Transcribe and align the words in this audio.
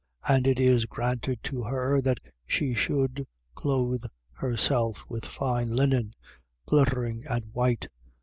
19:8. 0.25 0.35
And 0.35 0.47
it 0.47 0.59
is 0.59 0.85
granted 0.85 1.43
to 1.43 1.61
her 1.61 2.01
that 2.01 2.17
she 2.47 2.73
should 2.73 3.27
clothe 3.53 4.03
herself 4.33 5.05
with 5.07 5.25
fine 5.27 5.69
linen, 5.69 6.15
glittering 6.65 7.23
and 7.29 7.45
white. 7.53 7.87